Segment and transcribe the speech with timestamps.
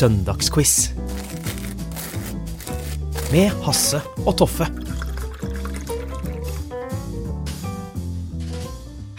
[0.00, 0.94] Søndagsquiz.
[3.34, 4.64] Med Hasse og Toffe.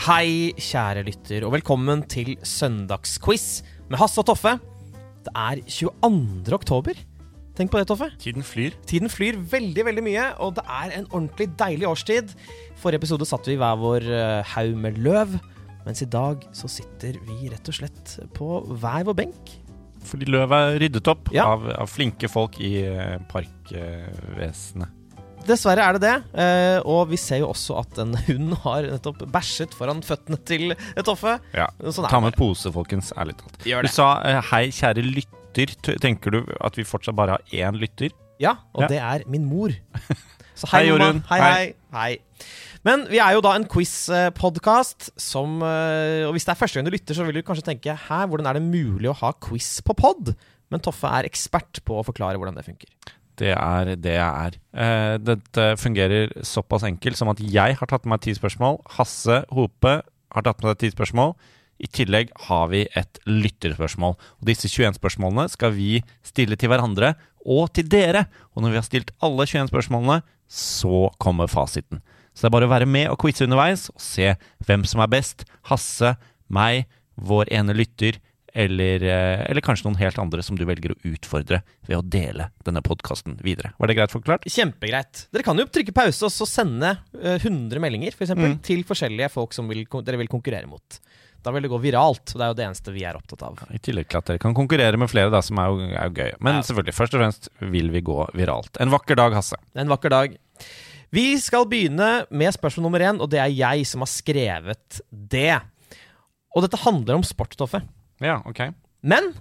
[0.08, 4.56] Hei, kjære lytter, og velkommen til Søndagsquiz med Hasse og Toffe.
[5.22, 6.50] Det er 22.
[6.58, 6.98] oktober.
[7.54, 8.10] Tenk på det, Toffe.
[8.18, 8.74] Tiden flyr.
[8.90, 12.34] Tiden flyr veldig veldig mye, og det er en ordentlig deilig årstid.
[12.82, 15.38] Forrige episode satt vi i hver vår eh, haug med løv,
[15.86, 19.60] mens i dag så sitter vi rett og slett på hver vår benk.
[20.08, 21.46] Fordi løvet er ryddet opp Ja.
[21.54, 24.98] av, av flinke folk i eh, parkvesenet.
[25.42, 29.24] Dessverre er det det, eh, og vi ser jo også at en hund har nettopp
[29.34, 30.76] bæsjet foran føttene til
[31.08, 31.40] Toffe.
[31.58, 31.66] Ja.
[31.90, 33.10] Sånn Ta med pose, folkens.
[33.18, 33.58] Ærlig talt.
[33.66, 35.74] Du sa eh, hei, kjære lytter.
[36.00, 38.14] Tenker du at vi fortsatt bare har én lytter?
[38.42, 38.92] Ja, og Ja.
[38.94, 39.74] det er min mor.
[40.62, 40.92] Så Hei, mamma.
[40.92, 41.24] Jorunn.
[41.32, 41.74] Hei, hei.
[41.96, 42.12] hei.
[42.88, 46.96] Men vi er jo da en quiz-podkast eh, Og hvis det er første gang du
[46.96, 49.96] lytter, så vil du kanskje tenke Hæ, hvordan er det mulig å ha quiz på
[49.98, 50.34] pod?
[50.72, 52.90] Men Toffe er ekspert på å forklare hvordan det funker.
[53.42, 54.56] Det er det jeg er.
[54.72, 58.80] Eh, dette fungerer såpass enkelt som at jeg har tatt med meg ti spørsmål.
[58.98, 61.36] Hasse Hope har tatt med seg ti spørsmål.
[61.82, 64.16] I tillegg har vi et lytterspørsmål.
[64.16, 68.28] Og disse 21 spørsmålene skal vi stille til hverandre og til dere.
[68.54, 72.04] Og når vi har stilt alle 21 spørsmålene, så kommer fasiten.
[72.34, 74.34] Så det er bare å være med og quize underveis og se
[74.66, 75.44] hvem som er best.
[75.70, 76.16] Hasse,
[76.50, 76.86] meg,
[77.20, 78.18] vår ene lytter
[78.54, 82.50] eller, eh, eller kanskje noen helt andre som du velger å utfordre ved å dele
[82.68, 83.72] denne podkasten videre.
[83.80, 84.44] Var det greit forklart?
[84.52, 85.26] Kjempegreit.
[85.32, 88.62] Dere kan jo trykke pause og så sende eh, 100 meldinger for eksempel, Mm.
[88.62, 91.00] til forskjellige folk som vil, dere vil konkurrere mot.
[91.42, 93.58] Da vil det gå viralt, og det er jo det eneste vi er opptatt av.
[93.74, 96.14] I tillegg til at dere kan konkurrere med flere, da, som er jo, er jo
[96.20, 96.32] gøy.
[96.40, 96.62] Men Ja.
[96.68, 98.76] selvfølgelig, først og fremst vil vi gå viralt.
[98.80, 99.56] En vakker dag, Hasse.
[99.76, 100.36] En vakker dag.
[101.12, 105.60] Vi skal begynne med spørsmål nummer én, og det er jeg som har skrevet det.
[106.56, 107.84] Og dette handler om sportstoffet.
[108.24, 108.70] Ja, ok.
[109.04, 109.34] Men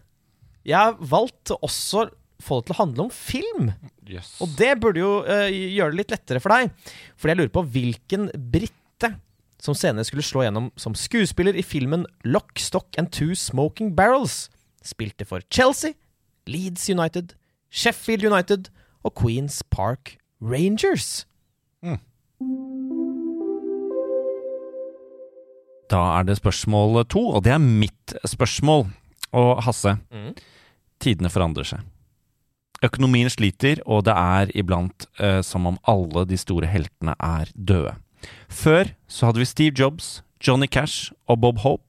[0.66, 2.08] jeg har valgt også
[2.40, 3.70] få det til å handle om film.
[4.08, 4.32] Yes.
[4.42, 6.74] Og det burde jo uh, gjøre det litt lettere for deg.
[7.20, 9.12] Fordi jeg lurer på hvilken brite
[9.60, 14.48] som senere skulle slå gjennom som skuespiller i filmen Lock, Stock and Two Smoking Barrels,
[14.82, 15.94] spilte for Chelsea,
[16.48, 17.36] Leeds United,
[17.70, 18.72] Sheffield United
[19.04, 21.28] og Queens Park Rangers.
[25.90, 28.86] Da er det spørsmål to, og det er mitt spørsmål.
[29.32, 30.34] Og Hasse, Mm.
[31.00, 31.80] tidene forandrer seg.
[32.82, 37.94] Økonomien sliter, og det er iblant eh, som om alle de store heltene er døde.
[38.48, 41.84] Før så hadde vi Steve Jobs, Johnny Cash og Bob Hope.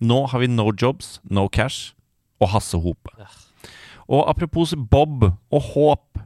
[0.00, 1.94] Nå har vi No Jobs, No Cash
[2.40, 3.10] og Hasse Hope.
[4.08, 6.18] Og apropos Bob og Håp.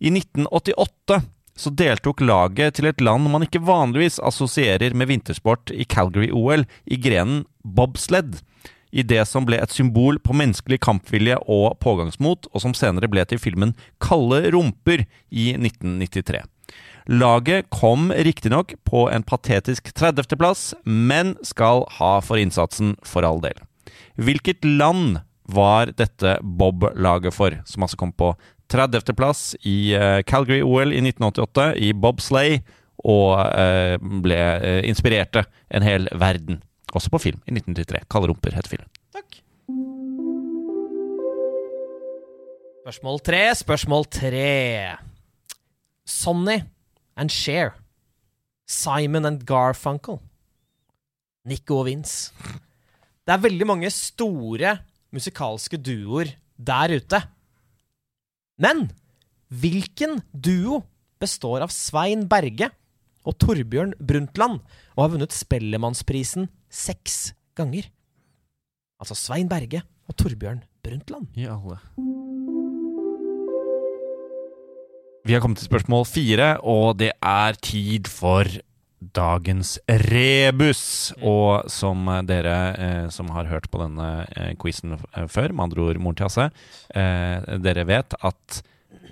[0.00, 1.22] I 1988
[1.58, 6.98] så deltok laget til et land man ikke vanligvis assosierer med vintersport i Calgary-OL, i
[7.02, 8.38] grenen bobsled.
[8.94, 13.24] I det som ble et symbol på menneskelig kampvilje og pågangsmot, og som senere ble
[13.28, 16.44] til filmen Kalde rumper i 1993.
[17.08, 23.56] Laget kom riktignok på en patetisk 30.-plass, men skal ha for innsatsen for all del.
[24.20, 28.34] Hvilket land var dette Bob-laget for, som altså kom på
[28.72, 32.62] 30.-plass i eh, Calgary-OL i 1988, i bobsleigh,
[33.08, 36.62] og eh, ble eh, inspirerte en hel verden.
[36.96, 38.06] Også på film i 1993.
[38.10, 38.88] Kalde rumper heter filmen.
[39.14, 39.40] Takk.
[42.82, 44.48] Spørsmål tre, spørsmål tre.
[46.08, 46.62] Sonny
[47.20, 47.74] and Cher.
[48.68, 50.20] Simon and Garfunkel.
[51.48, 52.32] Nico og Vince.
[53.24, 54.78] Det er veldig mange store
[55.12, 57.20] musikalske duoer der ute.
[58.58, 58.88] Men
[59.54, 60.82] hvilken duo
[61.22, 62.72] består av Svein Berge
[63.22, 64.58] og Torbjørn Brundtland
[64.96, 67.86] og har vunnet Spellemannsprisen seks ganger?
[68.98, 71.30] Altså Svein Berge og Torbjørn Brundtland.
[71.38, 71.78] I alle.
[75.28, 78.48] Vi har kommet til spørsmål fire, og det er tid for
[78.98, 79.76] dagens
[80.08, 81.12] rebus.
[81.22, 85.86] Og som dere eh, som har hørt på denne eh, quizen eh, før, med andre
[85.86, 86.48] ord moren til Hasse,
[86.94, 88.62] eh, dere vet at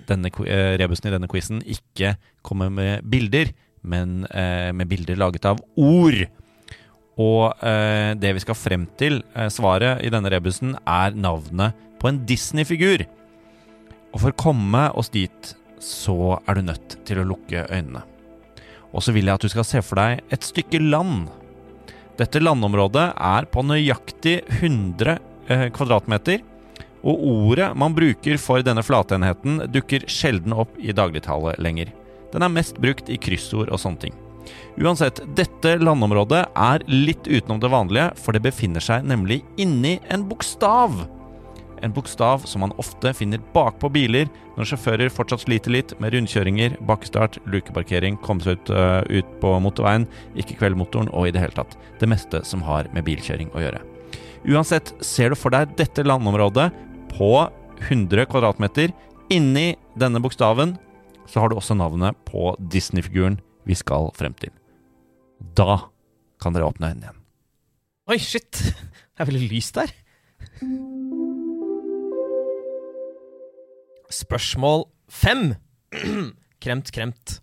[0.07, 3.51] denne, eh, rebusen i denne quizen ikke kommer med bilder,
[3.87, 6.23] men eh, med bilder laget av ord.
[7.17, 12.21] Og eh, det vi skal frem til, svaret i denne rebusen, er navnet på en
[12.29, 13.07] Disney-figur.
[14.13, 18.05] Og for å komme oss dit, så er du nødt til å lukke øynene.
[18.97, 21.27] Og så vil jeg at du skal se for deg et stykke land.
[22.17, 25.19] Dette landområdet er på nøyaktig 100
[25.53, 26.41] eh, kvadratmeter.
[27.07, 31.93] Og ordet man bruker for denne flatenheten, dukker sjelden opp i dagligtale lenger.
[32.33, 34.17] Den er mest brukt i kryssord og sånne ting.
[34.81, 40.25] Uansett, dette landområdet er litt utenom det vanlige, for det befinner seg nemlig inni en
[40.29, 41.05] bokstav.
[41.85, 46.77] En bokstav som man ofte finner bakpå biler når sjåfører fortsatt sliter litt med rundkjøringer,
[46.89, 50.07] bakkestart, lukeparkering, komme seg ut, uh, ut på motorveien,
[50.39, 53.83] ikke kveldmotoren og i det hele tatt det meste som har med bilkjøring å gjøre.
[54.47, 56.69] Uansett, ser du for deg dette landområdet
[57.13, 57.31] på
[57.87, 58.93] 100 kvadratmeter
[59.33, 60.77] inni denne bokstaven,
[61.27, 64.53] så har du også navnet på Disney-figuren vi skal frem til.
[65.37, 65.83] Da
[66.41, 67.23] kan dere åpne øynene igjen.
[68.07, 68.63] Oi, shit.
[69.17, 69.91] Det er veldig lyst der.
[74.13, 75.51] Spørsmål fem.
[76.63, 77.37] kremt, kremt.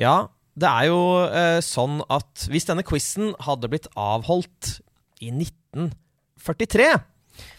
[0.00, 4.78] Ja, det er jo eh, sånn at hvis denne quizen hadde blitt avholdt
[5.24, 6.88] i 1943,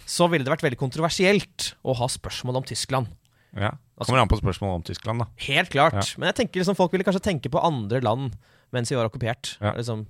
[0.06, 3.09] så ville det vært veldig kontroversielt å ha spørsmål om Tyskland.
[3.56, 5.30] Ja, Kommer an på spørsmålet om Tyskland, da.
[5.45, 5.95] Helt klart.
[5.95, 6.19] Ja.
[6.19, 8.36] Men jeg tenker liksom folk ville kanskje tenke på andre land
[8.75, 9.53] mens vi var okkupert.
[9.62, 9.71] Ja.
[9.77, 10.01] Liksom,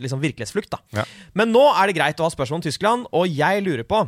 [0.00, 0.80] liksom virkelighetsflukt, da.
[0.96, 1.04] Ja.
[1.36, 4.00] Men nå er det greit å ha spørsmål om Tyskland, og jeg lurer på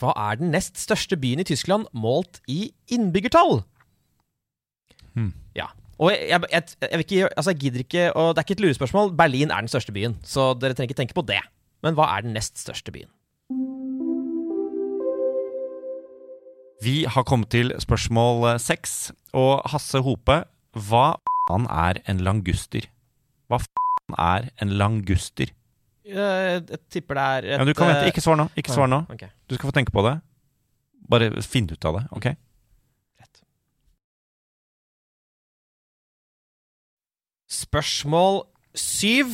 [0.00, 3.60] Hva er den nest største byen i Tyskland målt i innbyggertall?
[5.12, 5.34] Hmm.
[5.56, 5.68] Ja.
[6.00, 8.64] Og jeg, jeg, jeg, jeg, ikke, altså jeg gidder ikke og Det er ikke et
[8.64, 9.12] lurespørsmål.
[9.16, 11.42] Berlin er den største byen, så dere trenger ikke tenke på det.
[11.84, 13.10] Men hva er den nest største byen?
[16.80, 19.12] Vi har kommet til spørsmål eh, seks.
[19.36, 20.38] Og Hasse Hope,
[20.88, 21.06] hva
[21.44, 22.88] faen er en languster?
[23.52, 25.52] Hva faen er en languster?
[26.10, 28.04] Jeg, jeg tipper det er et Ja, du kan vente.
[28.06, 28.48] eh, Ikke svar nå.
[28.58, 29.02] Ikke svar nå.
[29.14, 29.30] Okay.
[29.48, 30.16] Du skal få tenke på det.
[31.10, 32.26] Bare finn ut av det, OK?
[33.20, 33.40] Rett.
[37.50, 38.44] Spørsmål
[38.78, 39.32] syv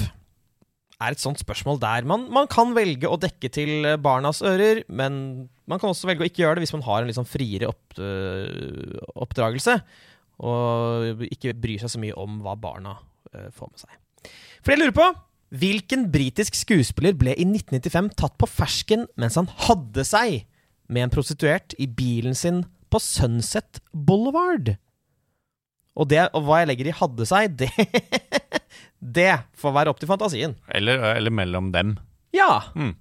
[1.05, 4.81] er et sånt spørsmål der man, man kan velge å dekke til eh, barnas ører,
[4.89, 5.19] men
[5.69, 7.69] man kan også velge å ikke gjøre det hvis man har en litt sånn friere
[7.69, 9.75] opp, øh, oppdragelse,
[10.47, 12.95] og ikke bryr seg så mye om hva barna
[13.35, 14.31] øh, får med seg.
[14.65, 15.11] For jeg lurer på
[15.55, 20.41] Hvilken britisk skuespiller ble i 1995 tatt på fersken mens han hadde seg
[20.91, 24.75] med en prostituert i bilen sin på Sunset Boulevard?
[25.97, 27.71] Og, det, og hva jeg legger i 'hadde seg', det,
[29.01, 30.57] det får være opp til fantasien.
[30.69, 31.97] Eller, eller mellom dem.
[32.37, 32.67] Ja.
[32.75, 32.97] Hmm.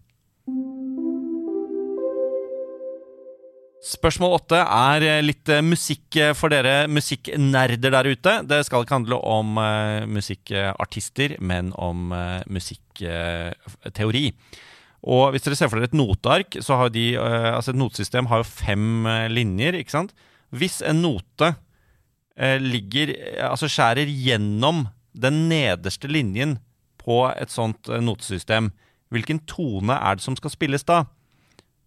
[3.86, 8.34] Spørsmål åtte er eh, litt eh, musikk eh, for dere musikknerder der ute.
[8.50, 14.24] Det skal ikke handle om uh, musikkartister, men om uh, musikkteori.
[15.06, 18.42] Og hvis dere ser for dere et noteark, så har de Altså et notesystem har
[18.42, 20.16] jo fem linjer, ikke sant?
[20.50, 21.52] Hvis en note
[22.64, 23.12] ligger
[23.52, 26.58] Altså skjærer gjennom den nederste linjen
[26.98, 28.72] på et sånt notesystem,
[29.14, 31.04] hvilken tone er det som skal spilles da?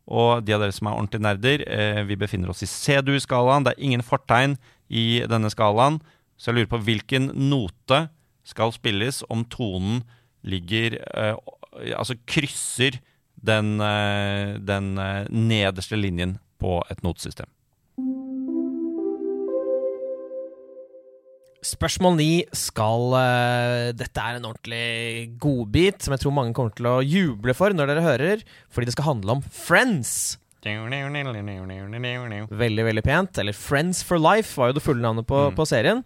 [0.08, 3.66] Og de av dere som er ordentlige nerder, eh, vi befinner oss i C-dur-skalaen.
[3.66, 4.56] Det er ingen fortegn
[4.88, 6.00] i denne skalaen,
[6.38, 8.06] så jeg lurer på hvilken note
[8.49, 10.02] skal spilles om tonen
[10.46, 11.37] ligger eh,
[11.94, 12.97] Altså krysser
[13.38, 17.47] den, eh, den eh, nederste linjen på et notesystem.
[21.65, 26.87] Spørsmål ni skal uh, Dette er en ordentlig godbit som jeg tror mange kommer til
[26.87, 30.37] å juble for når dere hører, fordi det skal handle om Friends.
[32.62, 33.38] Veldig, veldig pent.
[33.43, 35.57] Eller Friends for life var jo det fulle navnet på, Mm.
[35.59, 36.05] på serien.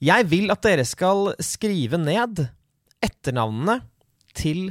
[0.00, 2.46] Jeg vil at dere skal skrive ned
[3.04, 3.82] etternavnene
[4.36, 4.70] til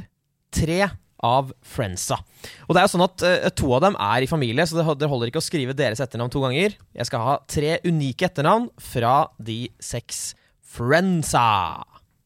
[0.54, 0.90] tre
[1.26, 2.20] av friendsa.
[2.66, 5.08] Og det er jo sånn at uh, To av dem er i familie, så det
[5.10, 6.76] holder ikke å skrive deres etternavn to ganger.
[6.96, 10.30] Jeg skal ha tre unike etternavn fra de seks
[10.76, 11.48] friendsa.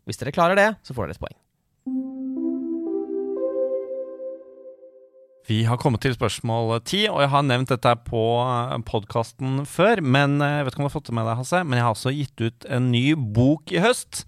[0.04, 1.40] Hvis dere klarer det, så får dere et poeng.
[5.44, 8.22] Vi har kommet til spørsmål ti, og jeg har nevnt dette på
[8.88, 10.00] podkasten før.
[10.00, 11.84] Men eh, jeg vet ikke om du har fått det med deg, Hasse, men jeg
[11.84, 14.24] har også gitt ut en ny bok i høst.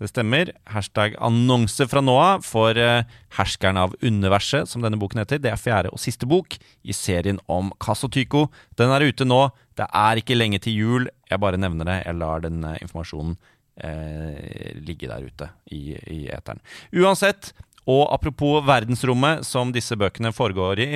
[0.00, 0.48] Det stemmer.
[0.72, 3.04] Hashtag annonse fra nå av for eh,
[3.36, 5.42] Herskeren av universet, som denne boken heter.
[5.44, 8.46] Det er fjerde og siste bok i serien om Kasotyko.
[8.80, 9.42] Den er ute nå.
[9.76, 11.08] Det er ikke lenge til jul.
[11.28, 11.98] Jeg bare nevner det.
[12.06, 13.36] Jeg lar den eh, informasjonen
[13.84, 16.62] eh, ligge der ute i, i eteren.
[16.96, 17.52] Uansett,
[17.84, 20.88] og apropos verdensrommet som disse bøkene foregår i,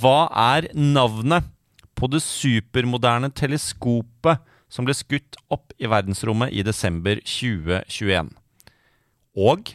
[0.00, 0.24] hva
[0.56, 1.46] er navnet
[1.94, 4.42] på det supermoderne teleskopet
[4.74, 8.32] som ble skutt opp i verdensrommet i desember 2021?
[9.38, 9.74] Og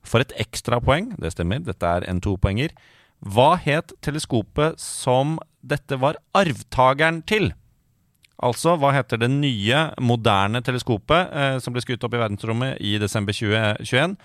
[0.00, 2.72] For et ekstrapoeng, det stemmer, dette er en topoenger.
[3.20, 7.50] Hva het teleskopet som dette var arvtakeren til?
[8.40, 12.94] Altså, hva heter det nye, moderne teleskopet eh, som ble skutt opp i verdensrommet i
[13.02, 14.16] desember 2021?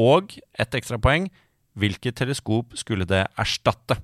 [0.00, 1.28] Og et ekstrapoeng,
[1.76, 3.98] hvilket teleskop skulle det erstatte?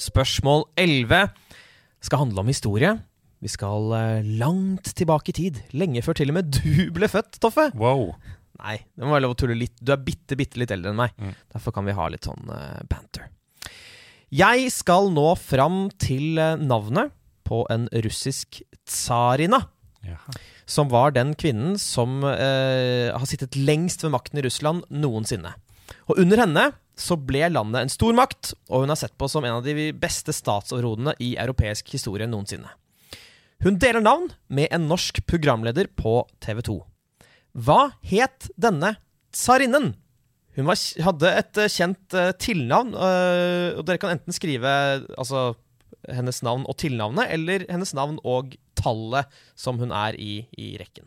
[0.00, 1.28] Spørsmål 11
[2.04, 2.94] skal handle om historie.
[3.40, 5.62] Vi skal eh, langt tilbake i tid.
[5.76, 7.70] Lenge før til og med du ble født, Toffe.
[7.78, 8.10] Wow.
[8.60, 9.76] Nei, det må være lov å tulle litt.
[9.80, 11.14] Du er bitte, bitte litt eldre enn meg.
[11.16, 11.32] Mm.
[11.54, 13.30] Derfor kan vi ha litt sånn eh, banter.
[14.30, 17.14] Jeg skal nå fram til eh, navnet
[17.48, 19.64] på en russisk tsarina.
[20.06, 20.36] Jaha.
[20.70, 25.56] Som var den kvinnen som eh, har sittet lengst ved makten i Russland noensinne.
[26.06, 26.68] Og under henne
[26.98, 30.34] så ble landet en stormakt, og hun er sett på som en av de beste
[30.36, 32.70] statsoverhodene i europeisk historie noensinne.
[33.60, 36.76] Hun deler navn med en norsk programleder på TV 2.
[37.60, 38.94] Hva het denne
[39.36, 39.92] tsarinnen?
[40.56, 44.70] Hun var, hadde et eh, kjent uh, tilnavn, uh, og dere kan enten skrive
[45.14, 45.52] altså,
[46.08, 49.28] hennes navn og tilnavnet, eller hennes navn og tallet
[49.58, 51.06] som hun er i, i rekken.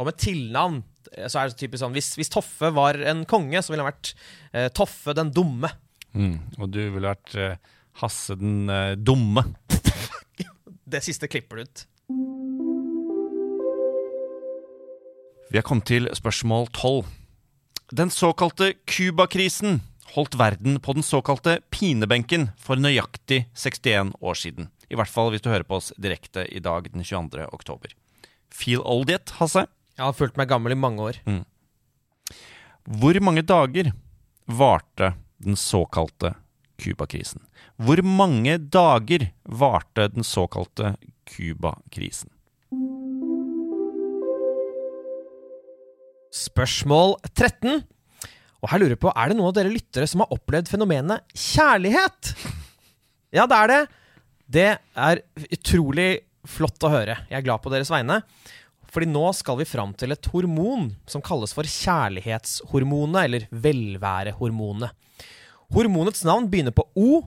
[0.00, 0.80] Og med tilnavn
[1.28, 4.12] så er det typisk sånn hvis, hvis Toffe var en konge, så ville han vært
[4.52, 5.70] eh, Toffe den dumme.
[6.16, 6.36] Mm.
[6.58, 7.56] Og du ville vært eh,
[8.00, 9.44] Hasse den eh, dumme.
[10.92, 11.84] Det siste klipper du ut.
[15.52, 17.08] Vi har kommet til spørsmål 12.
[17.92, 19.82] Den såkalte Cuba-krisen
[20.14, 24.70] holdt verden på den såkalte pinebenken for nøyaktig 61 år siden.
[24.92, 27.46] I hvert fall hvis du hører på oss direkte i dag den 22.
[27.52, 27.92] oktober.
[28.52, 29.66] Feel old yet, Hasse?
[30.02, 31.18] Jeg har følt meg gammel i mange år.
[32.98, 33.92] Hvor mange dager
[34.50, 36.32] varte den såkalte
[36.82, 37.44] Cuba-krisen?
[37.78, 40.96] Hvor mange dager varte den såkalte
[41.30, 42.32] Cuba-krisen?
[46.34, 47.84] Spørsmål 13.
[48.62, 51.22] Og her lurer jeg på, Er det noen av dere lyttere som har opplevd fenomenet
[51.30, 52.34] kjærlighet?
[53.30, 53.80] Ja, det er det.
[54.58, 54.68] Det
[54.98, 56.10] er utrolig
[56.42, 57.20] flott å høre.
[57.30, 58.18] Jeg er glad på deres vegne.
[58.92, 64.92] Fordi nå skal vi fram til et hormon som kalles for kjærlighetshormonet, eller velværehormonet.
[65.72, 67.22] Hormonets navn begynner på O,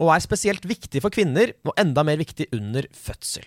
[0.00, 3.44] og er spesielt viktig for kvinner, og enda mer viktig under fødsel.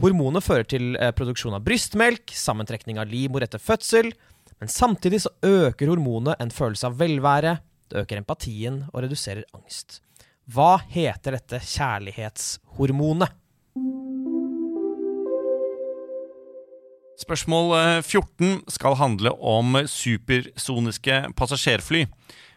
[0.00, 4.10] Hormonet fører til eh, produksjon av brystmelk, sammentrekning av livmor etter fødsel,
[4.56, 7.58] men samtidig så øker hormonet en følelse av velvære,
[7.92, 10.00] det øker empatien og reduserer angst.
[10.48, 13.32] Hva heter dette kjærlighetshormonet?
[17.16, 22.04] Spørsmål eh, 14 skal handle om supersoniske passasjerfly.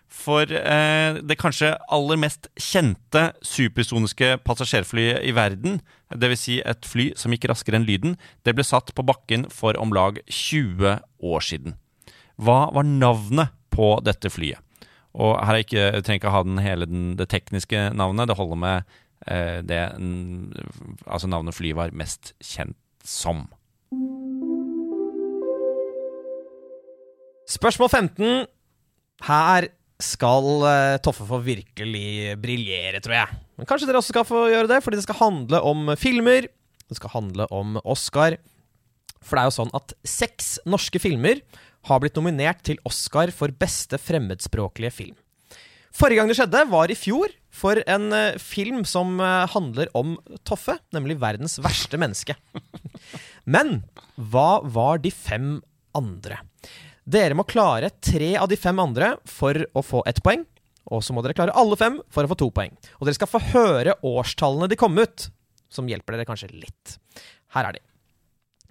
[0.09, 5.77] For eh, det kanskje aller mest kjente supersoniske passasjerflyet i verden,
[6.11, 6.41] dvs.
[6.41, 9.93] Si et fly som gikk raskere enn lyden, det ble satt på bakken for om
[9.95, 10.97] lag 20
[11.29, 11.77] år siden.
[12.41, 14.59] Hva var navnet på dette flyet?
[15.19, 18.37] Og her er ikke, jeg trenger ikke ha den hele den, det tekniske navnet, det
[18.37, 18.91] holder med
[19.25, 19.81] eh, det
[21.05, 23.47] altså navnet flyet var mest kjent som.
[27.49, 28.45] Spørsmål 15.
[29.25, 29.67] Her
[29.99, 33.39] skal eh, Toffe få virkelig briljere, tror jeg.
[33.57, 36.47] Men kanskje dere også skal få gjøre det, fordi det skal handle om filmer.
[36.89, 38.37] Det skal handle om Oscar.
[39.19, 41.41] For det er jo sånn at seks norske filmer
[41.89, 45.17] har blitt nominert til Oscar for beste fremmedspråklige film.
[45.95, 50.15] Forrige gang det skjedde, var i fjor, for en eh, film som eh, handler om
[50.47, 52.37] Toffe, nemlig verdens verste menneske.
[53.57, 53.81] Men
[54.15, 55.57] hva var de fem
[55.97, 56.43] andre?
[57.09, 60.43] Dere må klare tre av de fem andre for å få ett poeng.
[60.93, 62.75] Og så må dere klare alle fem for å få to poeng.
[62.99, 65.29] Og dere skal få høre årstallene de kom ut,
[65.73, 66.97] som hjelper dere kanskje litt.
[67.55, 67.81] Her er de.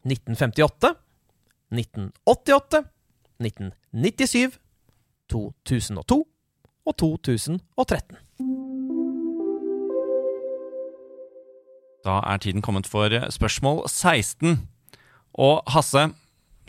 [0.06, 0.92] 1958,
[1.74, 2.82] 1988,
[3.42, 4.54] 1997,
[5.34, 8.22] 2002 og 2013.
[12.06, 14.62] Da er tiden kommet for spørsmål 16.
[15.38, 16.06] Og Hasse,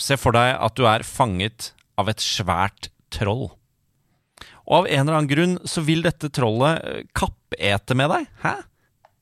[0.01, 3.49] se for deg at du er fanget av et svært troll.
[4.69, 8.27] Og av en eller annen grunn så vil dette trollet eh, kappete med deg.
[8.43, 8.53] Hæ?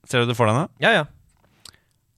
[0.07, 0.65] Ser du det for deg nå?
[0.84, 1.05] Ja, ja.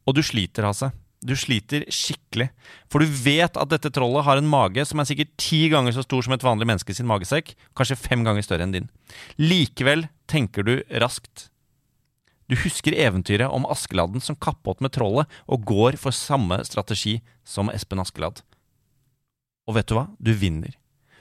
[0.09, 0.89] Og du sliter, Hasse.
[1.19, 2.47] Du sliter skikkelig.
[2.89, 6.05] For du vet at dette trollet har en mage som er sikkert ti ganger så
[6.05, 7.53] stor som et vanlig menneske sin magesekk.
[7.77, 8.89] Kanskje fem ganger større enn din.
[9.41, 11.49] Likevel tenker du raskt.
[12.49, 17.69] Du husker eventyret om Askeladden som kappåt med trollet og går for samme strategi som
[17.69, 18.41] Espen Askeladd.
[19.69, 20.07] Og vet du hva?
[20.17, 20.73] Du vinner.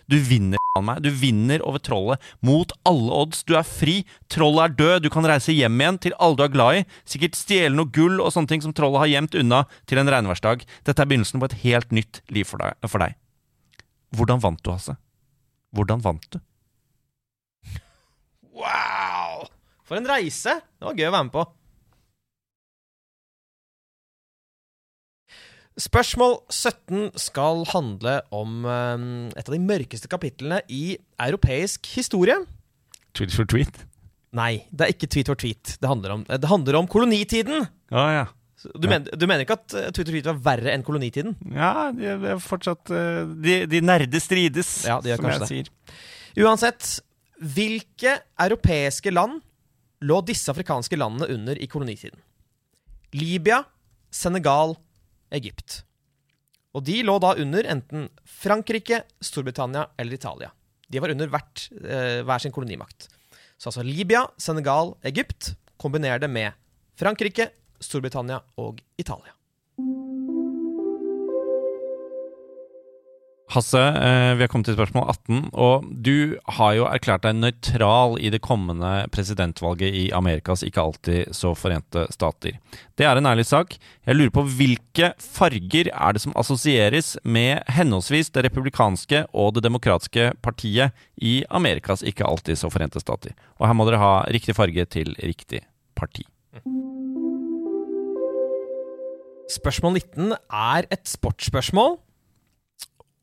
[0.09, 1.03] Du vinner meg.
[1.05, 3.43] Du vinner over trollet mot alle odds.
[3.45, 4.01] Du er fri.
[4.33, 5.05] Trollet er død.
[5.05, 6.85] Du kan reise hjem igjen til alle du er glad i.
[7.09, 10.65] Sikkert stjele noe gull og sånne ting som trollet har gjemt unna til en regnværsdag.
[10.89, 12.79] Dette er begynnelsen på et helt nytt liv for deg.
[12.89, 13.19] For deg.
[14.17, 14.97] Hvordan vant du, Hasse?
[15.77, 16.41] Hvordan vant du?
[18.57, 19.45] Wow!
[19.85, 20.57] For en reise!
[20.57, 21.45] Det var gøy å være med på.
[25.79, 29.05] Spørsmål 17 skal handle om eh,
[29.39, 32.35] et av de mørkeste kapitlene i europeisk historie.
[33.15, 33.85] Tweet for tweet?
[34.35, 35.77] Nei, det er ikke tweet for tweet.
[35.81, 37.69] Det handler om, det handler om kolonitiden.
[37.95, 38.27] Ja, ja.
[38.75, 41.37] Du, mener, du mener ikke at eh, tweet for tweet var verre enn kolonitiden?
[41.55, 45.51] Ja, de er fortsatt eh, De, de nerde strides, Ja, de som jeg det.
[45.53, 45.71] sier.
[46.43, 46.97] Uansett,
[47.39, 49.39] hvilke europeiske land
[50.03, 52.19] lå disse afrikanske landene under i kolonitiden?
[53.15, 53.63] Libya,
[54.15, 54.75] Senegal,
[55.35, 55.83] Egypt.
[56.77, 60.51] Og de lå da under enten Frankrike, Storbritannia eller Italia.
[60.89, 63.09] De var under hvert, eh, hver sin kolonimakt.
[63.59, 65.55] Så altså Libya, Senegal, Egypt.
[65.77, 66.53] Kombiner det med
[66.99, 69.38] Frankrike, Storbritannia og Italia.
[73.49, 78.19] Hasse, eh, vi har kommet til spørsmål 18, og du har jo erklært deg nøytral
[78.21, 82.59] i det kommende presidentvalget i Amerikas ikke alltid så forente stater.
[83.01, 83.79] Det er en ærlig sak.
[84.05, 89.65] Jeg lurer på hvilke farger er det som assosieres med henholdsvis det republikanske og det
[89.65, 93.33] demokratiske partiet i Amerikas ikke alltid så forente stater?
[93.57, 95.63] Og her må dere ha riktig farge til riktig
[95.97, 96.27] parti.
[99.49, 101.97] Spørsmål 19 er et sportsspørsmål.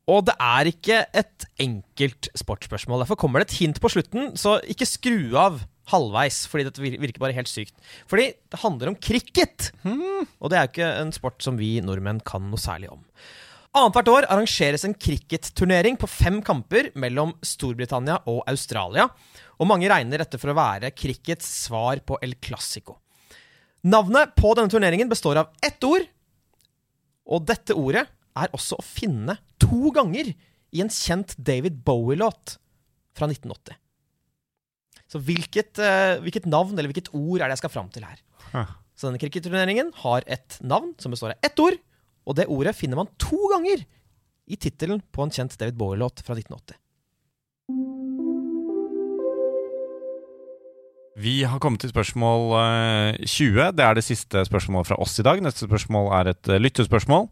[0.06, 3.02] Og det er ikke et enkelt sportsspørsmål.
[3.02, 7.22] Derfor kommer det et hint på slutten, så ikke skru av halvveis, fordi dette virker
[7.22, 7.74] bare helt sykt.
[8.10, 9.72] Fordi det handler om cricket!
[10.38, 13.02] Og det er jo ikke en sport som vi nordmenn kan noe særlig om.
[13.76, 19.08] Annethvert år arrangeres en cricketturnering på fem kamper mellom Storbritannia og Australia.
[19.60, 22.96] Og mange regner dette for å være crickets svar på El Clásico.
[23.86, 26.06] Navnet på denne turneringen består av ett ord,
[27.26, 30.32] og dette ordet er også å finne to ganger
[30.74, 32.56] i en kjent David Bowie-låt
[33.16, 33.78] fra 1980.
[35.06, 38.18] Så hvilket, uh, hvilket navn eller hvilket ord er det jeg skal fram til her?
[38.52, 38.74] Huh.
[38.96, 41.76] Så denne cricketturneringen har et navn som består av ett ord,
[42.26, 43.84] og det ordet finner man to ganger
[44.46, 46.80] i tittelen på en kjent David Bowie-låt fra 1980.
[51.16, 53.72] Vi har kommet til spørsmål eh, 20.
[53.72, 55.40] Det er det siste spørsmålet fra oss i dag.
[55.40, 57.30] Neste spørsmål er et eh, lyttespørsmål.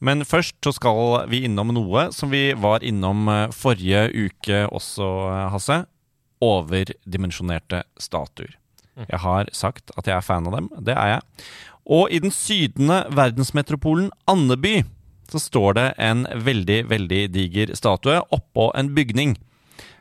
[0.00, 5.08] Men først så skal vi innom noe som vi var innom eh, forrige uke også,
[5.28, 5.82] eh, Hasse.
[6.40, 8.56] Overdimensjonerte statuer.
[9.00, 10.70] Jeg har sagt at jeg er fan av dem.
[10.80, 11.44] Det er jeg.
[11.90, 14.80] Og i den sydende verdensmetropolen Andeby
[15.30, 19.36] så står det en veldig, veldig diger statue oppå en bygning.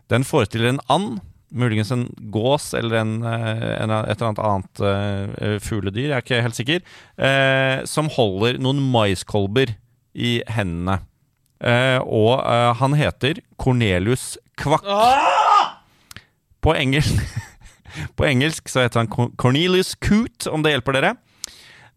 [0.10, 1.20] Den forestiller en and,
[1.54, 6.26] muligens en gås eller en, eh, en, et eller annet annet uh, fugledyr, jeg er
[6.26, 6.84] ikke helt sikker,
[7.18, 9.76] uh, som holder noen maiskolber
[10.14, 11.00] i hendene.
[11.60, 14.88] Eh, og eh, han heter Cornelius Kvakk.
[16.64, 17.20] På engelsk
[18.16, 21.16] På engelsk så heter han Cornelius Coot, om det hjelper dere.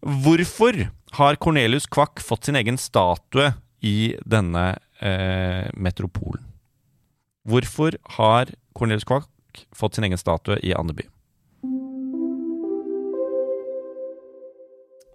[0.01, 3.53] Hvorfor har Cornelius Kvakk fått sin egen statue
[3.85, 4.65] i denne
[4.99, 6.43] eh, metropolen?
[7.47, 11.05] Hvorfor har Cornelius Kvakk fått sin egen statue i Andeby?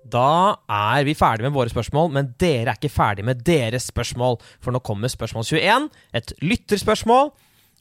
[0.09, 4.39] Da er vi ferdig med våre spørsmål, men dere er ikke ferdig med deres spørsmål.
[4.65, 7.33] For nå kommer spørsmål 21, et lytterspørsmål.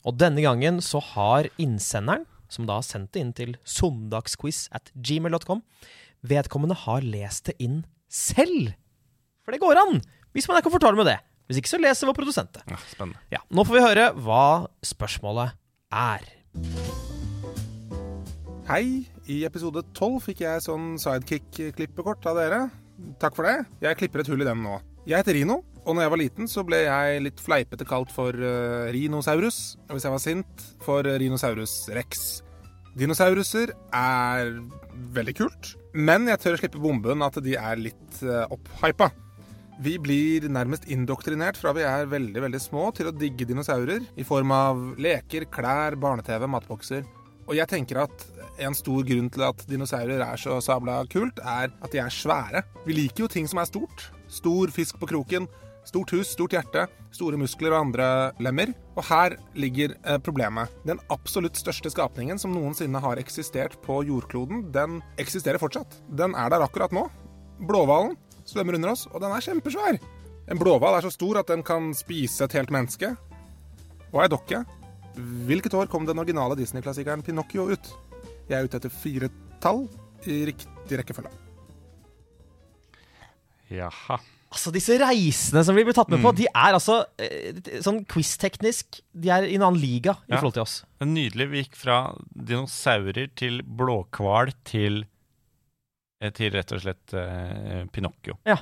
[0.07, 4.91] Og denne gangen så har innsenderen, som da har sendt det inn til søndagsquiz at
[4.95, 5.63] gmail.com,
[6.27, 8.73] vedkommende har lest det inn selv.
[9.43, 9.99] For det går an,
[10.35, 11.17] hvis man er komfortabel med det.
[11.47, 12.63] Hvis ikke så leser vår produsent det.
[12.67, 13.19] Ja, spennende.
[13.31, 15.55] Ja, Nå får vi høre hva spørsmålet
[15.95, 16.25] er.
[18.67, 22.61] Hei, i episode 12 fikk jeg sånn sidekick-klippekort av dere.
[23.21, 23.57] Takk for det.
[23.83, 24.79] Jeg klipper et hull i den nå.
[25.07, 28.35] Jeg heter Rino, og når jeg var liten så ble jeg litt fleipete kalt for
[28.35, 29.77] uh, rinosaurus.
[29.87, 32.41] Og hvis jeg var sint, for rinosaurus rex.
[32.97, 34.55] Dinosauruser er
[35.13, 39.11] veldig kult, men jeg tør å slippe bomben at de er litt uh, opphypa.
[39.85, 44.25] Vi blir nærmest indoktrinert fra vi er veldig veldig små til å digge dinosaurer i
[44.25, 47.05] form av leker, klær, barne-TV, matbokser.
[47.45, 48.25] Og jeg tenker at
[48.59, 52.63] en stor grunn til at dinosaurer er så sabla kult, er at de er svære.
[52.85, 54.09] Vi liker jo ting som er stort.
[54.31, 55.47] Stor fisk på kroken,
[55.87, 58.07] stort hus, stort hjerte, store muskler og andre
[58.43, 58.73] lemmer.
[58.97, 60.73] Og her ligger eh, problemet.
[60.87, 65.99] Den absolutt største skapningen som noensinne har eksistert på jordkloden, den eksisterer fortsatt.
[66.09, 67.07] Den er der akkurat nå.
[67.67, 68.17] Blåhvalen
[68.47, 70.01] svømmer under oss, og den er kjempesvær.
[70.47, 73.13] En blåhval er så stor at den kan spise et helt menneske.
[74.13, 74.63] Hva er dokke.
[75.47, 77.89] Hvilket år kom den originale Disney-klassikeren Pinocchio ut?
[78.47, 79.29] Jeg er ute etter fire
[79.63, 79.85] tall
[80.27, 81.31] i riktig rekkefølge.
[83.73, 84.17] Jaha.
[84.47, 86.37] Altså, disse reisene som vi blir tatt med på, Mm.
[86.39, 87.51] de er altså eh,
[87.83, 90.37] sånn quiz-teknisk De er i en annen liga i Ja.
[90.39, 90.85] forhold til oss.
[90.97, 91.49] Det er Nydelig.
[91.51, 95.03] Vi gikk fra dinosaurer til blåhval til
[96.21, 98.37] eh, Til rett og slett eh, Pinocchio.
[98.45, 98.57] Ja.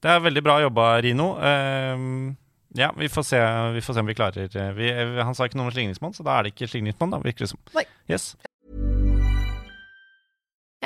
[0.00, 1.34] Det er veldig bra jobba, Rino.
[1.40, 2.36] Ehm,
[2.76, 3.38] ja, vi får, se,
[3.74, 4.90] vi får se om vi klarer eh, vi,
[5.24, 7.48] Han sa ikke noe om slingringsmonn, så da er det ikke slingringsmonn, da, virker det
[7.50, 7.58] som.
[7.74, 7.84] Nei.
[8.08, 8.36] Yes.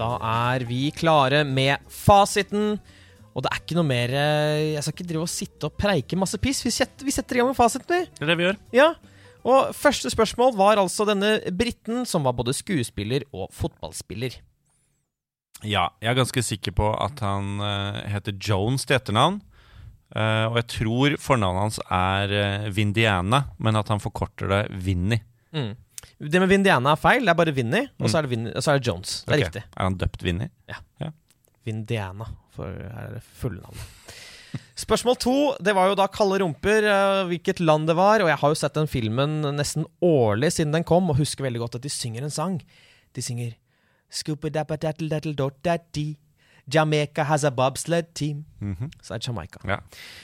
[0.00, 2.78] Da er vi klare med fasiten.
[3.30, 6.18] Og det er ikke noe mer eh, Jeg skal ikke drive og sitte og preike
[6.18, 6.64] masse piss.
[6.64, 8.08] Vi setter, vi setter i gang med fasiten, vi.
[8.16, 8.60] Det er det vi gjør.
[8.74, 8.92] Ja.
[9.46, 14.40] Og første spørsmål var altså denne briten som var både skuespiller og fotballspiller.
[15.60, 19.40] Ja, jeg er ganske sikker på at han uh, heter Jones til etternavn.
[20.10, 25.20] Uh, og jeg tror fornavnet hans er uh, Vindiana, men at han forkorter det Vinny.
[25.56, 25.72] Mm.
[26.20, 27.22] Det med Vindiana er feil.
[27.24, 28.08] Det er bare Vinny, og Mm.
[28.12, 29.24] så er det, Vin og så er det Jones.
[29.24, 29.44] Det er okay.
[29.46, 29.62] riktig.
[29.76, 30.48] Er han døpt Vinny?
[31.64, 34.16] Vindiana for er det fulle navnet.
[34.80, 38.20] Spørsmål to, det var jo da kalde rumper, eh, hvilket land det var.
[38.24, 41.60] Og jeg har jo sett den filmen nesten årlig siden den kom, og husker veldig
[41.60, 42.60] godt at de synger en sang.
[43.14, 43.54] De synger
[46.72, 48.44] Jamaica has a bobsled team.
[48.60, 48.90] Mhm.
[49.02, 49.58] Så er det Jamaica.
[49.66, 49.78] Ja.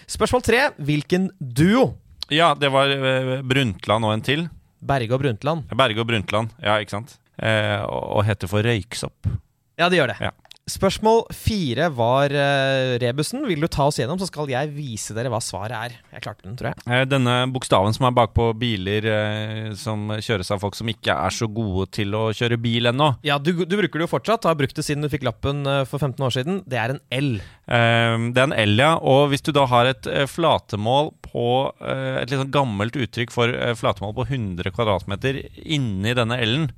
[0.07, 1.97] Spørsmål tre, hvilken duo?
[2.31, 4.49] ja, det var eh, Brundtland og en til.
[4.81, 5.69] Berge og Brundtland.
[5.77, 7.17] Berge og Brundtland, ja, ikke sant?
[7.37, 9.29] Eh, og, og heter for Røyksopp.
[9.77, 10.19] Ja, det gjør det.
[10.25, 10.33] Ja.
[10.67, 13.45] Spørsmål fire var uh, rebusen.
[13.47, 15.93] Vil du ta oss gjennom, så skal jeg vise dere hva svaret er.
[16.17, 16.83] Jeg klarte den, tror jeg.
[16.91, 21.37] Eh, Denne bokstaven som er bakpå biler uh, som kjøres av folk som ikke er
[21.37, 23.13] så gode til å kjøre bil ennå.
[23.27, 24.49] Ja, du, du bruker det jo fortsatt.
[24.51, 26.59] Har brukt det siden du fikk lappen uh, for 15 år siden.
[26.67, 27.31] Det er en L.
[27.39, 28.91] Eh, det er en L, ja.
[28.99, 31.47] Og hvis du da har et eh, flatemål på
[31.83, 36.69] eh, Et litt sånn gammelt uttrykk for eh, flatemål på 100 kvadratmeter inni denne L-en,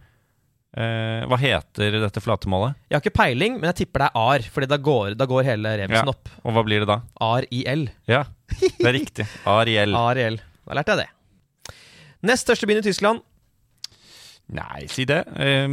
[0.77, 2.75] eh, hva heter dette flatemålet?
[2.91, 5.45] Jeg har ikke peiling, men jeg tipper det er AR, Fordi da går, da går
[5.45, 6.15] hele rebusen Ja.
[6.15, 6.29] opp.
[6.45, 7.01] Og hva blir det da?
[7.21, 7.89] AR i L.
[8.07, 8.25] Ja,
[8.61, 9.27] det er riktig.
[9.47, 9.95] Ariel.
[9.95, 10.41] AR i L.
[10.67, 11.75] Da lærte jeg det.
[12.29, 13.21] Nest største byen i Tyskland.
[14.49, 15.23] Nei, si det.
[15.37, 15.69] Eh,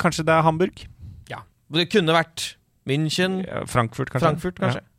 [0.00, 0.86] kanskje det er Hamburg?
[1.30, 1.42] Ja.
[1.72, 2.54] Det kunne vært
[2.88, 4.28] München, Frankfurt, kanskje?
[4.28, 4.82] Frankfurt, kanskje.
[4.84, 4.90] Ja.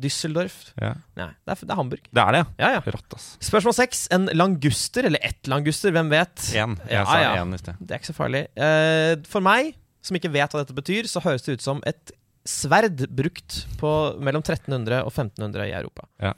[0.00, 0.70] Düsseldorf.
[0.80, 0.94] Ja.
[1.18, 2.06] Nei, det er, det er Hamburg.
[2.10, 2.80] Det er det, Ja, ja.
[2.80, 2.92] ja.
[2.94, 3.26] Rått, ass.
[3.44, 4.06] Spørsmål seks.
[4.14, 6.36] En languster, eller ett languster, hvem vet?
[6.56, 6.78] Én.
[6.88, 7.34] Jeg Ja, sa ja.
[7.42, 7.76] én i sted.
[7.80, 8.44] Det er ikke så farlig.
[8.56, 12.14] Uh, for meg, som ikke vet hva dette betyr, så høres det ut som et
[12.48, 13.90] sverd brukt på
[14.24, 16.06] mellom 1300 og 1500 i Europa.
[16.24, 16.32] Ja.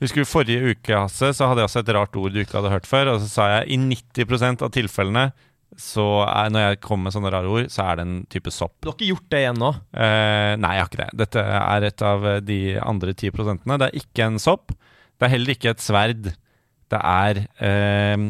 [0.00, 2.70] Husker du forrige uke, Hasse, så hadde jeg også et rart ord du ikke hadde
[2.72, 3.12] hørt før.
[3.12, 3.78] Og så sa jeg i
[4.24, 5.26] 90% av tilfellene,
[5.80, 8.74] så er, når jeg kommer med sånne rare ord, så er det en type sopp.
[8.82, 9.70] Du har ikke gjort det igjen nå?
[9.96, 11.10] Eh, nei, jeg har ikke det.
[11.22, 13.78] Dette er et av eh, de andre 10 prosentene.
[13.80, 14.74] Det er ikke en sopp.
[15.16, 16.30] Det er heller ikke et sverd.
[16.92, 18.26] Det er eh,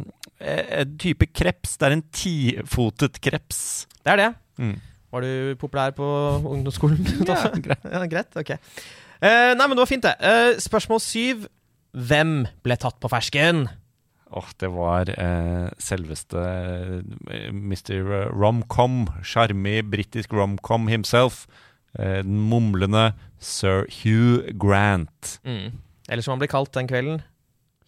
[0.82, 1.76] en type kreps.
[1.80, 3.62] Det er en tifotet kreps.
[4.02, 4.30] Det er det.
[4.62, 4.76] Mm.
[5.12, 6.06] Var du populær på
[6.54, 7.02] ungdomsskolen?
[7.28, 7.84] Ja, greit.
[7.84, 8.38] ja, greit.
[8.38, 8.54] Ok.
[8.54, 10.14] Eh, nei, men det var fint, det.
[10.22, 11.46] Eh, spørsmål syv.
[11.92, 13.66] Hvem ble tatt på fersken?
[14.32, 18.30] Åh, det var eh, selveste eh, Mr.
[18.32, 19.04] Romcom.
[19.26, 21.44] Sjarmig britisk romcom himself.
[21.98, 23.10] Eh, den mumlende
[23.42, 25.36] sir Hugh Grant.
[25.44, 25.76] Mm.
[26.08, 27.20] Eller som han ble kalt den kvelden,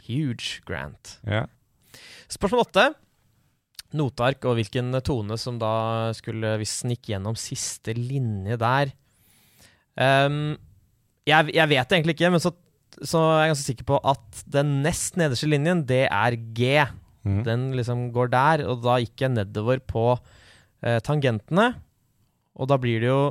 [0.05, 1.17] Huge Grant.
[1.25, 1.47] Ja.
[2.29, 2.91] Spørsmål åtte.
[3.95, 8.93] Noteark og hvilken tone som da skulle Vi snikke gjennom siste linje der.
[9.95, 10.57] um,
[11.25, 12.51] jeg, jeg vet det egentlig ikke, men så,
[13.03, 16.85] så er jeg ganske sikker på at den nest nederste linjen, det er G.
[17.25, 17.41] Mm.
[17.47, 20.07] Den liksom går der, og da gikk jeg nedover på
[20.85, 21.73] eh, tangentene.
[22.55, 23.23] Og da blir det jo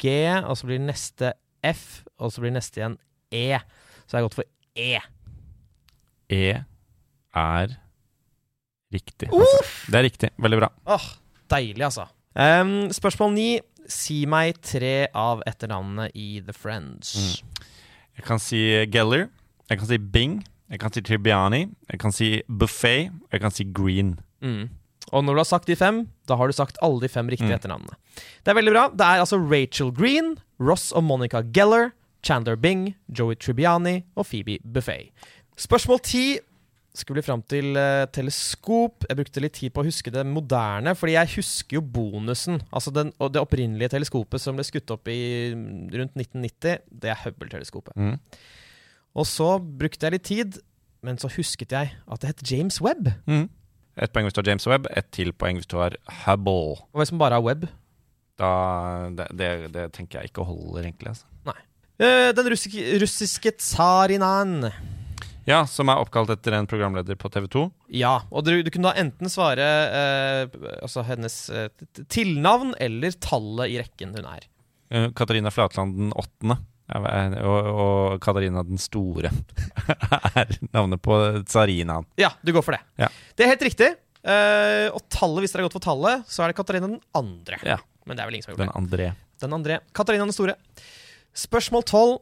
[0.00, 2.96] G, og så blir neste F, og så blir neste igjen
[3.34, 3.60] E.
[4.04, 4.98] Så jeg har gått for E.
[6.32, 6.46] E
[7.34, 7.76] er
[8.94, 9.28] riktig.
[9.28, 9.62] Altså.
[9.90, 10.30] Det er riktig.
[10.38, 10.70] Veldig bra.
[10.94, 11.06] Åh,
[11.50, 12.08] deilig, altså.
[12.34, 13.48] Um, spørsmål ni.
[13.90, 17.42] Si meg tre av etternavnene i The Friends.
[18.16, 18.60] Jeg kan si
[18.92, 19.28] Geller.
[19.70, 20.44] Jeg kan si Bing.
[20.70, 21.66] Jeg kan si Tribbiani.
[21.90, 23.10] Jeg kan si Buffet.
[23.32, 24.18] Jeg kan si Green.
[24.42, 24.68] Mm.
[25.12, 27.48] Og når du har sagt de fem, da har du sagt alle de fem riktige
[27.52, 27.58] Mm.
[27.58, 27.96] etternavnene.
[28.44, 28.88] Det er veldig bra.
[28.90, 31.90] Det er altså Rachel Green, Ross og Monica Geller,
[32.24, 35.10] Chandler Bing, Joey Tribbiani og Phoebe Buffet.
[35.56, 36.38] Spørsmål ti
[36.94, 39.06] skulle bli fram til uh, teleskop.
[39.08, 42.60] Jeg brukte litt tid på å huske det moderne, fordi jeg husker jo bonusen.
[42.70, 45.18] Altså den, og det opprinnelige teleskopet som ble skutt opp i
[45.56, 47.98] mm, rundt 1990, det er Hubble-teleskopet.
[47.98, 48.16] Mm.
[49.14, 50.58] Og så brukte jeg litt tid,
[51.04, 53.10] men så husket jeg at det het James Webb.
[53.26, 53.48] Mm.
[53.94, 56.80] Ett poeng hvis du har James Webb, ett til poeng hvis du har Hubble.
[56.90, 57.68] Og hvis man bare har Webb
[58.34, 58.48] Da,
[59.14, 61.12] det, det, det tenker jeg ikke holder, egentlig.
[61.12, 61.28] Altså.
[62.02, 64.72] Eh, Den russiske, russiske tsarinan.
[65.48, 67.64] Ja, som er oppkalt etter en programleder på TV 2.
[68.00, 71.68] Ja, og du, du kunne da enten svare eh, altså hennes eh,
[72.08, 74.46] tilnavn eller tallet i rekken hun er.
[74.90, 76.60] Eh, Katarina Flatland den åttende.
[76.94, 79.30] Og, og Katarina den store
[80.36, 81.16] er navnet på
[81.48, 82.04] tsarinaen.
[82.20, 82.82] Ja, du går for det.
[83.00, 83.08] Ja.
[83.36, 83.88] Det er helt riktig.
[84.24, 87.60] Eh, og tallet, hvis dere har gått for tallet, så er det Katarina den andre.
[87.64, 87.78] Ja.
[88.04, 89.10] Men det er vel ingen som har gjort Den André.
[89.44, 89.80] Den andre.
[89.96, 90.56] Katarina den store.
[91.36, 92.18] Spørsmål 12.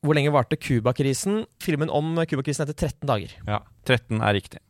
[0.00, 1.42] Hvor lenge varte Cuba-krisen?
[1.60, 3.34] Filmen om Cuba-krisen heter 13 dager.
[3.46, 3.58] Ja.
[3.88, 4.60] 13 er riktig.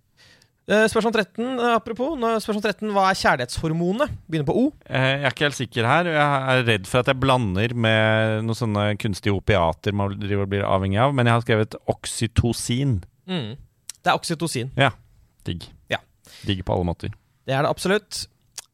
[0.70, 2.12] Eh, spørsmål 13, eh, apropos.
[2.44, 4.12] Spørsmål 13, Hva er kjærlighetshormonet?
[4.30, 4.64] Begynner på O.
[4.86, 6.04] Eh, Jeg er ikke helt sikker her.
[6.04, 10.98] Jeg er redd for at jeg blander med noen sånne kunstige opiater man blir avhengig
[11.02, 13.02] av, men jeg har skrevet oksytocin.
[13.26, 13.56] Mm.
[14.02, 14.70] Det er oksytocin.
[15.44, 15.66] Digg.
[15.90, 15.98] Ja.
[16.46, 17.10] Digg på alle måter.
[17.46, 18.26] Det er det absolutt.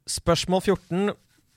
[0.07, 1.11] Spørsmål 14.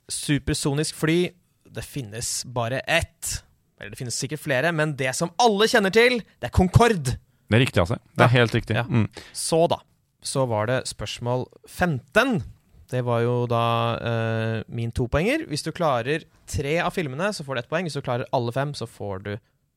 [0.10, 1.32] Supersonisk fly.
[1.70, 3.44] Det finnes bare ett.
[3.80, 7.16] Eller det finnes sikkert flere, men det som alle kjenner til, det er Concorde.
[7.50, 7.96] Det er riktig, altså.
[8.14, 8.26] Det Ja.
[8.26, 8.76] er helt riktig.
[8.76, 8.84] Ja.
[8.84, 9.08] Mm.
[9.34, 9.78] Så da.
[10.22, 12.44] Så var det spørsmål 15.
[12.92, 13.62] Det var jo da
[14.02, 15.46] uh, min topoenger.
[15.48, 17.86] Hvis du klarer tre av filmene, så får du ett poeng.
[17.88, 19.32] Hvis du klarer alle fem, så får du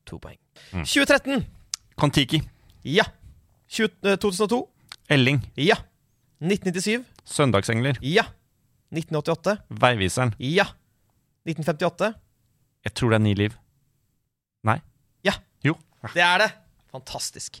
[0.05, 0.37] to poeng.
[0.73, 0.83] Mm.
[0.83, 1.45] 2013.
[1.95, 2.41] Kon-Tiki.
[2.83, 3.05] Ja.
[3.69, 4.67] 20, uh, 2002.
[5.09, 5.39] Elling.
[5.55, 5.77] Ja.
[6.41, 7.05] 1997.
[7.23, 7.97] Søndagsengler.
[8.01, 8.23] Ja.
[8.91, 9.57] 1988.
[9.69, 10.33] Veiviseren.
[10.39, 10.65] Ja.
[11.47, 12.13] 1958.
[12.83, 13.53] Jeg tror det er Ni liv.
[14.67, 14.79] Nei?
[15.27, 15.35] Ja.
[15.65, 15.75] Jo.
[16.13, 16.49] Det er det!
[16.93, 17.59] Fantastisk.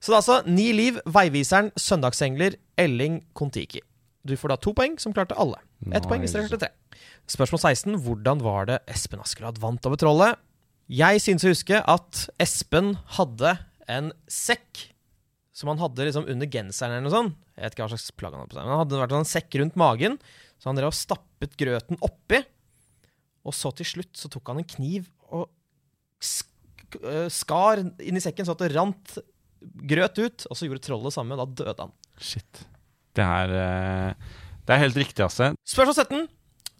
[0.00, 3.82] Så det er altså Ni liv, Veiviseren, Søndagsengler, Elling, Kon-Tiki.
[4.26, 5.60] Du får da to poeng, som klarte alle.
[5.96, 7.00] Ett poeng hvis dere klarte tre.
[7.30, 7.98] Spørsmål 16.
[8.04, 10.40] Hvordan var det Espen Askeladd vant over trollet?
[10.90, 13.54] Jeg synes å huske at Espen hadde
[13.90, 14.88] en sekk
[15.56, 17.36] som han hadde liksom under genseren eller noe sånt.
[17.54, 18.64] Jeg vet ikke hva slags plagg han hadde på seg.
[18.64, 20.16] Men han hadde vært en sekk rundt magen,
[20.60, 22.40] så han drev og stappet grøten oppi.
[23.44, 25.48] Og så til slutt så tok han en kniv og
[27.32, 29.16] skar inn i sekken så at det rant
[29.60, 30.46] grøt ut.
[30.48, 31.38] Og så gjorde trollet det samme.
[31.38, 31.94] Da døde han.
[32.20, 32.64] Shit.
[33.16, 34.28] Det er eh,
[34.66, 35.52] Det er helt riktig, Asse.
[35.66, 36.28] Spørsmål 17.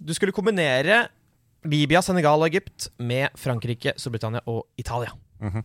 [0.00, 1.08] Du skulle kombinere
[1.68, 5.10] Libya, Senegal og Egypt med Frankrike, Storbritannia og Italia.
[5.40, 5.64] Mm -hmm.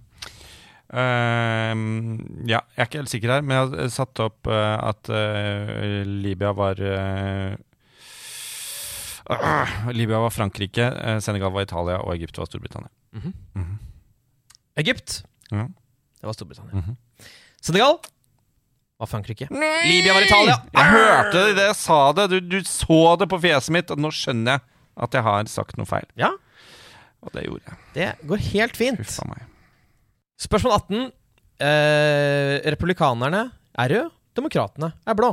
[0.86, 1.76] Uh,
[2.46, 6.06] ja, jeg er ikke helt sikker her, men jeg har satt opp uh, at uh,
[6.06, 7.58] Libya var eh,
[9.98, 12.90] Libya var Frankrike, eh, Senegal var Italia, og Egypt var Storbritannia.
[13.12, 13.34] Mhm.
[14.78, 15.68] Egypt, Ja.
[16.20, 16.74] det var Storbritannia.
[16.82, 16.98] Mhm.
[17.62, 17.98] Senegal
[19.00, 19.48] var Frankrike.
[19.50, 20.58] Libya var Italia.
[20.74, 22.30] Jeg hørte det idet jeg sa det!
[22.30, 24.62] Du, du så det på fjeset mitt, og nå skjønner jeg
[25.06, 26.06] at jeg har sagt noe feil.
[26.16, 26.30] Ja,
[27.26, 27.78] Og det gjorde jeg.
[27.96, 29.02] det går helt fint.
[30.40, 31.12] Spørsmål 18.
[31.66, 35.32] Eh, republikanerne er røde, demokratene er blå.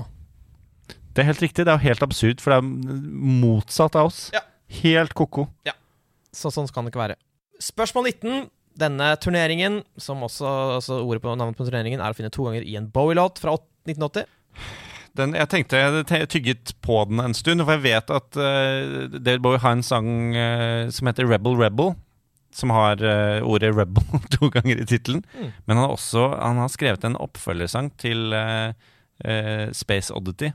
[1.12, 1.66] Det er helt riktig.
[1.66, 3.02] Det er jo helt absurd, for det er
[3.42, 4.30] motsatt av oss.
[4.32, 4.40] Ja.
[4.82, 5.48] Helt ko-ko.
[6.32, 7.16] Så sånn kan det ikke være.
[7.60, 8.46] Spørsmål 19.
[8.78, 12.64] Denne turneringen, som også altså ordet på navnet på turneringen, er å finne to ganger
[12.64, 13.56] i en Bowie-låt fra
[13.88, 14.28] 1980.
[15.18, 19.42] Den, jeg tenkte jeg tygget på den en stund, for jeg vet at uh, David
[19.44, 21.92] Bowie har en sang uh, som heter Rebel Rebel.
[22.52, 25.22] Som har uh, ordet 'rebel' to ganger i tittelen.
[25.36, 25.52] Mm.
[25.66, 28.34] Men han har også han har skrevet en oppfølgersang til
[29.72, 30.50] Space Oddity.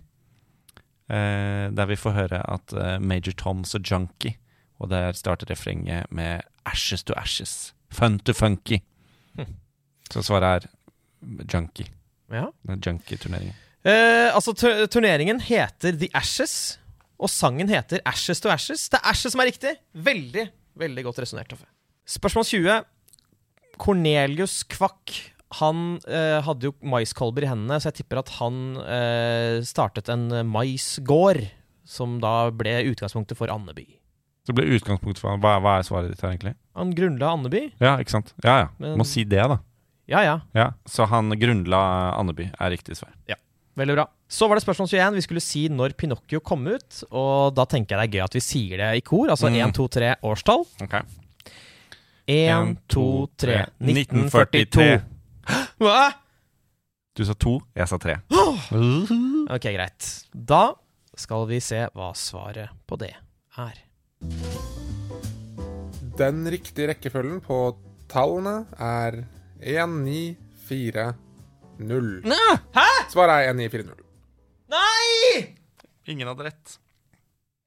[1.08, 4.36] der vi får høre at Major Toms så Junkie
[4.80, 7.77] Og der starter refrenget med 'Ashes to Ashes'.
[7.94, 8.82] Fun to funky.
[9.38, 9.54] Hm.
[10.12, 10.70] Så svaret er
[11.48, 11.88] Junkie.
[12.32, 12.50] Ja.
[12.68, 13.56] Junkie-turneringen.
[13.88, 14.54] Eh, altså,
[14.92, 16.78] turneringen heter The Ashes,
[17.18, 18.88] og sangen heter Ashes to Ashes.
[18.92, 19.74] Det er Ashes som er riktig.
[19.94, 20.48] Veldig,
[20.78, 21.68] veldig godt resonnert, Toffe.
[22.08, 22.78] Spørsmål 20.
[23.82, 25.16] Cornelius Kvakk.
[25.62, 30.28] Han eh, hadde jo maiskolber i hendene, så jeg tipper at han eh, startet en
[30.52, 31.46] maisgård,
[31.88, 33.86] som da ble utgangspunktet for Andeby.
[34.48, 36.54] Så det ble utgangspunkt for hva, hva er svaret ditt her, egentlig?
[36.80, 37.66] Han grunnla Andeby.
[37.84, 38.30] Ja, ikke sant?
[38.46, 38.68] Ja, ja.
[38.80, 39.58] Men- Må si det, da.
[40.08, 40.38] Ja, ja.
[40.56, 41.82] Ja, Så han grunnla
[42.18, 43.12] Andeby, er riktig svar.
[43.28, 43.36] Ja.
[43.76, 44.06] Veldig bra.
[44.30, 45.14] Så var det spørsmål 21.
[45.20, 47.04] Vi skulle si når Pinocchio kom ut.
[47.12, 49.28] Og da tenker jeg det er gøy at vi sier det i kor.
[49.30, 49.68] Altså Mm.
[49.68, 50.64] 1, 2, 3 årstall.
[50.82, 50.96] Ok
[52.28, 55.02] 1, 2, 3 1942.
[55.02, 55.04] 1942.
[55.80, 56.14] Hva?
[57.16, 58.16] Du sa to, jeg sa tre.
[59.50, 60.10] Ok, greit.
[60.34, 60.74] Da
[61.18, 63.14] skal vi se hva svaret på det
[63.58, 63.74] er.
[66.18, 67.58] Den riktige rekkefølgen på
[68.10, 69.20] tallene er
[69.62, 71.14] 1940.
[72.74, 72.88] Hæ?!
[73.14, 74.04] Svaret er 1940.
[74.74, 75.54] Nei!
[76.10, 76.78] Ingen hadde rett.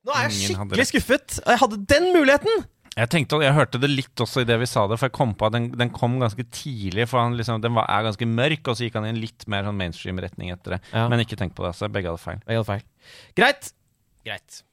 [0.04, 1.40] Nå er jeg Ingen hadde skikkelig skuffet.
[1.44, 2.66] Jeg hadde den muligheten!
[2.98, 5.30] Jeg tenkte, jeg hørte det litt også i det vi sa det, for jeg kom
[5.38, 7.06] på at den, den kom ganske tidlig.
[7.08, 9.46] For han liksom, Den var, er ganske mørk, og så gikk han i en litt
[9.46, 10.82] mer sånn mainstream-retning etter det.
[10.90, 11.06] Ja.
[11.12, 11.92] Men ikke tenk på det, altså.
[11.92, 12.42] Begge hadde feil.
[12.48, 12.84] Jeg hadde feil.
[13.38, 13.72] Greit.
[14.26, 14.64] Greit.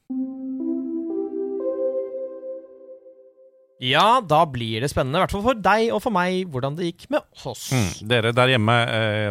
[3.78, 6.88] Ja, da blir det spennende, i hvert fall for deg og for meg, hvordan det
[6.88, 7.68] gikk med oss.
[7.70, 8.08] Mm.
[8.10, 9.28] Dere der hjemme eh,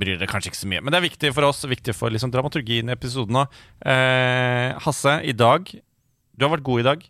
[0.00, 2.32] bryr dere kanskje ikke så mye, men det er viktig for oss, viktig for liksom,
[2.32, 3.58] dramaturgien i episoden òg.
[3.84, 5.68] Eh, Hasse, i dag
[6.32, 7.04] Du har vært god i dag.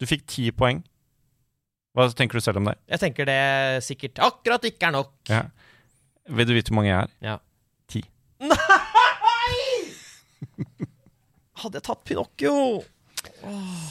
[0.00, 0.82] Du fikk ti poeng.
[1.96, 2.76] Hva tenker du selv om det?
[2.92, 3.40] Jeg tenker det
[3.88, 5.14] sikkert akkurat ikke er nok.
[5.32, 5.46] Ja.
[6.30, 7.14] Vil du vite hvor mange jeg er?
[7.24, 7.36] Ja.
[7.90, 8.04] Ti.
[8.44, 9.56] Nei!
[11.60, 12.54] Hadde jeg tatt Pinocchio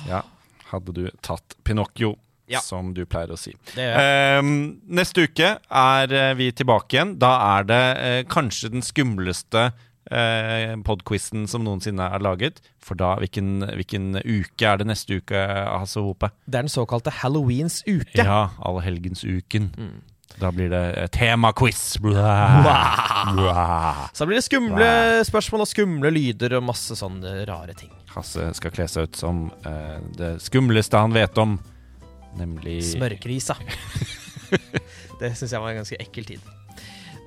[0.09, 0.23] Ja.
[0.71, 2.15] Hadde du tatt Pinocchio,
[2.49, 2.59] Ja.
[2.65, 3.53] som du pleier å si.
[3.77, 7.17] Ehm, neste uke er eh, vi tilbake igjen.
[7.21, 9.71] Da er det eh, kanskje den skumleste
[10.09, 12.61] uh, podquizen som noensinne er laget.
[12.81, 16.31] For da, hvilken, hvilken uke er det neste uke, Hasse Hope?
[16.47, 18.23] Det er den såkalte Halloweens uke.
[18.25, 19.69] Ja, allhelgensuken.
[19.77, 19.99] Mm.
[20.37, 21.97] Da blir det eh, temaquiz.
[24.13, 24.89] Så da blir det skumle
[25.27, 27.91] spørsmål og skumle lyder og masse sånne rare ting.
[28.13, 31.59] Hasse skal kle seg ut som uh, det skumleste han vet om,
[32.39, 33.55] nemlig Smørkrisa.
[35.19, 36.41] det syns jeg var en ganske ekkel tid.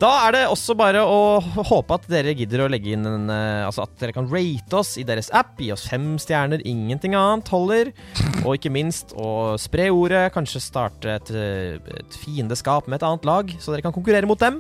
[0.03, 3.63] Da er det også bare å håpe at dere gidder å legge inn en eh,
[3.63, 5.55] Altså at dere kan rate oss i deres app.
[5.63, 7.93] Gi oss fem stjerner, ingenting annet holder.
[8.43, 10.25] Og ikke minst å spre ordet.
[10.35, 14.59] Kanskje starte et, et fiendeskap med et annet lag, så dere kan konkurrere mot dem.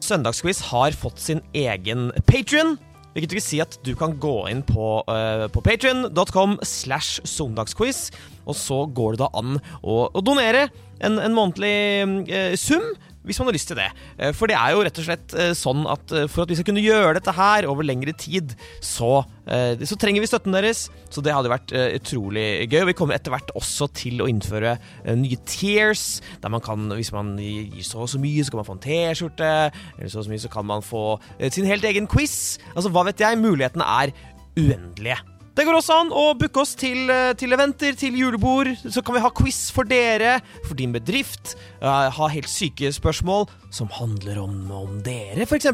[0.00, 2.78] Søndagsquiz har fått sin egen Patrion.
[3.16, 8.10] Hvilket vil si at du kan gå inn på, uh, på patrion.com slash søndagsquiz,
[8.44, 10.66] og så går det da an å, å donere
[11.00, 12.84] en, en månedlig uh, sum.
[13.26, 13.88] Hvis man har lyst til det.
[14.18, 16.58] Eh, For det er jo rett og slett eh, sånn at eh, for at vi
[16.58, 20.86] skal kunne gjøre dette her over lengre tid, så, så trenger vi støtten deres.
[21.12, 22.80] Så det hadde vært utrolig gøy.
[22.80, 24.74] Og vi kommer etter hvert også til å innføre
[25.14, 28.68] nye tears, der man kan, hvis man gir så og så mye, så kan man
[28.70, 29.52] få en T-skjorte.
[29.98, 31.04] Eller så og så mye, så kan man få
[31.46, 32.56] sin helt egen quiz.
[32.74, 33.38] Altså, hva vet jeg?
[33.42, 34.14] Mulighetene er
[34.58, 35.35] uendelige.
[35.56, 38.68] Det går også an å booke oss til, eh, til eventer, til julebord.
[38.84, 41.54] Så kan vi ha quiz for dere, for din bedrift.
[41.80, 45.72] eh, ha helt syke spørsmål som handler om, om dere, f.eks.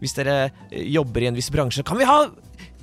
[0.00, 2.28] Hvis dere eh, jobber i en viss bransje, kan vi ha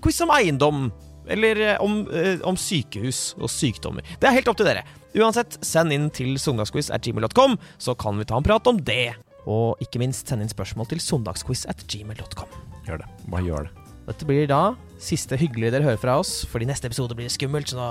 [0.02, 0.92] quiz om eiendom.
[1.30, 2.08] Eller om,
[2.44, 4.02] om sykehus og sykdommer.
[4.20, 4.82] Det er helt opp til dere.
[5.16, 9.14] Uansett, send inn til søndagsquiz at gmail.com, så kan vi ta en prat om det.
[9.46, 12.50] Og ikke minst send inn spørsmål til søndagsquiz at gmail.com.
[12.90, 13.14] Gjør det.
[13.30, 13.81] Bare gjør det.
[14.08, 14.62] Dette blir da
[15.02, 17.88] siste hyggelige dere hører fra oss, fordi neste episode blir skummelt, så nå,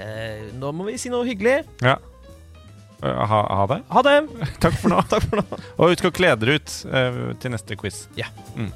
[0.00, 1.60] eh, nå må vi si noe hyggelig.
[1.84, 1.96] Ja.
[3.02, 3.78] Eh, Ha, ha det.
[3.88, 4.16] Ha det!
[4.64, 5.00] Takk for nå.
[5.12, 5.60] Takk for nå.
[5.78, 8.02] Og husk å kle dere ut eh, til neste quiz.
[8.18, 8.28] Ja.
[8.56, 8.72] Mm.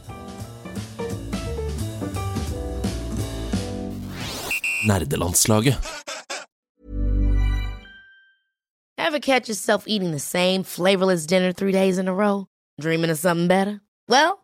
[4.87, 5.77] Nerdelandslaget.
[8.99, 12.47] Ever catch yourself eating the same flavorless dinner three days in a row?
[12.81, 13.81] Dreaming of something better?
[14.09, 14.44] Well,